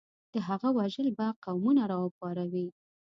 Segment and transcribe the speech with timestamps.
[0.33, 2.67] د هغه وژل به قومونه راوپاروي.